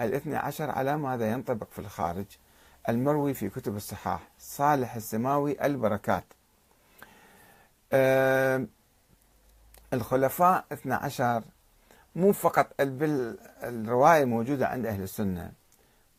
الاثنى 0.00 0.36
عشر 0.36 0.70
على 0.70 0.96
ماذا 0.96 1.30
ينطبق 1.32 1.66
في 1.72 1.78
الخارج؟ 1.78 2.24
المروي 2.88 3.34
في 3.34 3.48
كتب 3.48 3.76
الصحاح 3.76 4.20
صالح 4.38 4.94
السماوي 4.94 5.66
البركات. 5.66 6.24
أه 7.92 8.66
الخلفاء 9.92 10.64
12 10.72 11.42
مو 12.16 12.32
فقط 12.32 12.66
الرواية 12.80 14.22
الموجودة 14.22 14.68
عند 14.68 14.86
أهل 14.86 15.02
السنة 15.02 15.52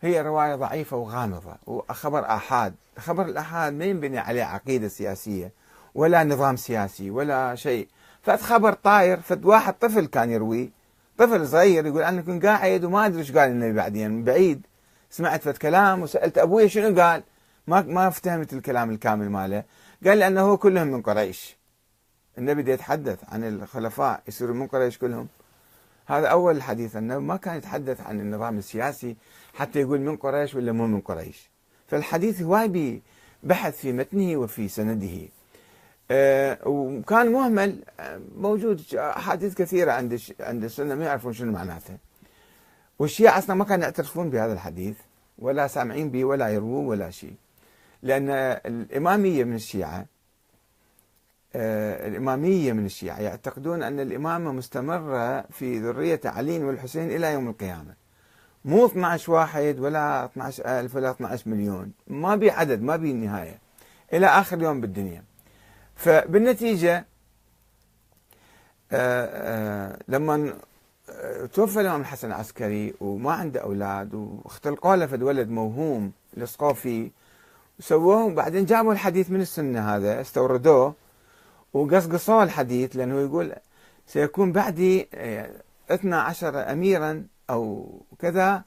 هي 0.00 0.20
رواية 0.22 0.54
ضعيفة 0.54 0.96
وغامضة 0.96 1.54
وخبر 1.66 2.24
آحاد. 2.24 2.74
خبر 2.98 3.26
الآحاد 3.26 3.72
ما 3.72 3.84
ينبني 3.84 4.18
عليه 4.18 4.44
عقيدة 4.44 4.88
سياسية 4.88 5.52
ولا 5.94 6.24
نظام 6.24 6.56
سياسي 6.56 7.10
ولا 7.10 7.54
شيء. 7.54 7.88
فد 8.22 8.40
خبر 8.40 8.72
طاير 8.72 9.20
فد 9.20 9.44
واحد 9.44 9.74
طفل 9.74 10.06
كان 10.06 10.30
يروي 10.30 10.70
طفل 11.18 11.48
صغير 11.48 11.86
يقول 11.86 12.02
أنا 12.02 12.22
كنت 12.22 12.46
قاعد 12.46 12.84
وما 12.84 13.06
أدري 13.06 13.18
إيش 13.18 13.32
قال 13.32 13.50
النبي 13.50 13.72
بعدين 13.72 14.10
من 14.10 14.24
بعيد. 14.24 14.66
سمعت 15.10 15.42
فد 15.42 15.56
كلام 15.56 16.02
وسألت 16.02 16.38
أبوي 16.38 16.68
شنو 16.68 17.00
قال؟ 17.00 17.22
ما 17.66 17.82
ما 17.82 18.10
فهمت 18.10 18.52
الكلام 18.52 18.90
الكامل 18.90 19.30
ماله. 19.30 19.64
قال 20.06 20.18
لي 20.18 20.26
أنه 20.26 20.56
كلهم 20.56 20.86
من 20.86 21.02
قريش. 21.02 21.56
النبي 22.38 22.72
يتحدث 22.72 23.18
عن 23.28 23.44
الخلفاء 23.44 24.22
يصيروا 24.28 24.54
من 24.54 24.66
قريش 24.66 24.98
كلهم. 24.98 25.28
هذا 26.06 26.26
أول 26.26 26.56
الحديث 26.56 26.96
أنه 26.96 27.18
ما 27.18 27.36
كان 27.36 27.56
يتحدث 27.56 28.00
عن 28.00 28.20
النظام 28.20 28.58
السياسي 28.58 29.16
حتى 29.54 29.80
يقول 29.80 30.00
من 30.00 30.16
قريش 30.16 30.54
ولا 30.54 30.72
مو 30.72 30.86
من 30.86 31.00
قريش. 31.00 31.50
فالحديث 31.88 32.42
هواي 32.42 33.02
بحث 33.42 33.76
في 33.76 33.92
متنه 33.92 34.36
وفي 34.36 34.68
سنده. 34.68 35.28
وكان 36.10 37.32
مهمل 37.32 37.82
آه، 38.00 38.20
موجود 38.36 38.94
احاديث 38.94 39.54
كثيره 39.54 39.92
عند 39.92 40.20
عند 40.40 40.64
السنة 40.64 40.94
ما 40.94 41.04
يعرفون 41.04 41.32
شنو 41.32 41.52
معناته. 41.52 41.96
والشيعة 42.98 43.38
أصلا 43.38 43.56
ما 43.56 43.64
كانوا 43.64 43.84
يعترفون 43.84 44.30
بهذا 44.30 44.52
الحديث 44.52 44.96
ولا 45.38 45.66
سامعين 45.66 46.10
به 46.10 46.24
ولا 46.24 46.48
يروون 46.48 46.86
ولا 46.86 47.10
شيء. 47.10 47.34
لأن 48.02 48.30
الإمامية 48.66 49.44
من 49.44 49.54
الشيعة 49.54 50.06
آه، 51.56 52.08
الإمامية 52.08 52.72
من 52.72 52.86
الشيعة 52.86 53.20
يعتقدون 53.20 53.82
أن 53.82 54.00
الإمامة 54.00 54.52
مستمرة 54.52 55.40
في 55.40 55.78
ذرية 55.78 56.20
علي 56.24 56.64
والحسين 56.64 57.10
إلى 57.10 57.32
يوم 57.32 57.48
القيامة. 57.48 57.94
مو 58.64 58.86
12 58.86 59.32
واحد 59.32 59.78
ولا 59.78 60.24
12 60.24 60.64
ألف 60.66 60.96
ولا 60.96 61.10
12 61.10 61.50
مليون. 61.50 61.92
ما 62.06 62.36
بي 62.36 62.50
عدد 62.50 62.82
ما 62.82 62.96
بي 62.96 63.12
نهاية. 63.12 63.58
إلى 64.12 64.26
آخر 64.26 64.62
يوم 64.62 64.80
بالدنيا. 64.80 65.22
فبالنتيجة 66.02 67.06
آه، 68.92 69.26
آه، 69.26 69.98
لما 70.08 70.54
آه، 71.10 71.46
توفى 71.46 71.80
الإمام 71.80 72.00
الحسن 72.00 72.28
العسكري 72.28 72.94
وما 73.00 73.32
عنده 73.32 73.60
أولاد 73.60 74.14
واختلقوا 74.14 74.96
له 74.96 75.06
فد 75.06 75.22
ولد 75.22 75.48
موهوم 75.48 76.12
فيه 76.74 77.10
وسووه 77.78 78.34
بعدين 78.34 78.64
جابوا 78.64 78.92
الحديث 78.92 79.30
من 79.30 79.40
السنة 79.40 79.96
هذا 79.96 80.20
استوردوه 80.20 80.94
وقصقصوه 81.72 82.42
الحديث 82.42 82.96
لأنه 82.96 83.20
يقول 83.20 83.52
سيكون 84.06 84.52
بعدي 84.52 85.08
12 85.90 86.72
أميرا 86.72 87.26
أو 87.50 87.90
كذا 88.18 88.62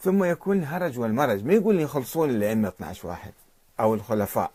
ثم 0.00 0.24
يكون 0.24 0.58
الهرج 0.58 0.98
والمرج. 0.98 1.44
ما 1.44 1.52
يقول 1.52 1.80
يخلصون 1.80 2.30
الأئمة 2.30 2.68
12 2.68 3.08
واحد 3.08 3.32
أو 3.80 3.94
الخلفاء. 3.94 4.50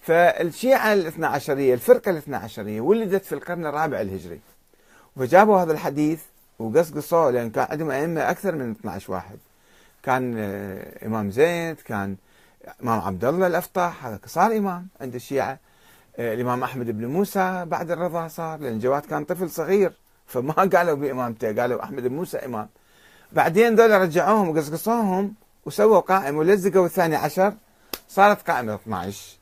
فالشيعة 0.00 0.92
الاثنى 0.92 1.26
عشرية 1.26 1.74
الفرقة 1.74 2.10
الاثنى 2.10 2.36
عشرية 2.36 2.80
ولدت 2.80 3.24
في 3.24 3.34
القرن 3.34 3.66
الرابع 3.66 4.00
الهجري. 4.00 4.40
فجابوا 5.16 5.62
هذا 5.62 5.72
الحديث 5.72 6.20
وقصقصوه 6.58 7.30
لأن 7.30 7.50
كان 7.50 7.66
عندهم 7.70 7.90
أئمة 7.90 8.30
أكثر 8.30 8.54
من 8.54 8.70
12 8.70 9.12
واحد. 9.12 9.38
كان 10.02 10.34
آه، 10.38 11.06
إمام 11.06 11.30
زيد 11.30 11.76
كان 11.76 12.16
إمام 12.82 13.00
عبد 13.00 13.24
الله 13.24 13.46
الأفطح 13.46 14.06
هذا 14.06 14.20
صار 14.26 14.56
إمام 14.56 14.86
عند 15.00 15.14
الشيعة. 15.14 15.58
آه، 16.16 16.34
الإمام 16.34 16.62
أحمد 16.62 16.90
بن 16.90 17.06
موسى 17.06 17.64
بعد 17.64 17.90
الرضا 17.90 18.28
صار 18.28 18.58
لأن 18.58 18.78
جواد 18.78 19.02
كان 19.02 19.24
طفل 19.24 19.50
صغير 19.50 19.92
فما 20.26 20.52
قالوا 20.76 20.94
بإمامته 20.94 21.60
قالوا 21.60 21.84
أحمد 21.84 22.02
بن 22.02 22.14
موسى 22.14 22.38
إمام. 22.38 22.68
بعدين 23.32 23.74
ذولا 23.74 23.98
رجعوهم 23.98 24.48
وقصقصوهم 24.48 25.34
وسووا 25.66 26.00
قائمة 26.00 26.38
ولزقوا 26.38 26.86
الثاني 26.86 27.16
عشر 27.16 27.54
صارت 28.08 28.50
قائمة 28.50 28.74
12 28.74 29.39